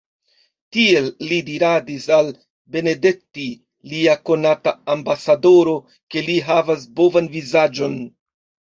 [0.77, 2.31] Tiel li diradis al
[2.77, 3.47] Benedetti,
[3.93, 5.79] lia konata ambasadoro,
[6.13, 8.05] ke li havas bovan vizaĝon.